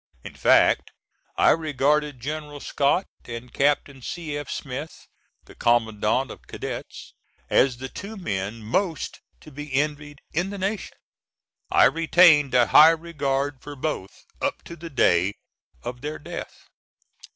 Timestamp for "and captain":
3.25-4.01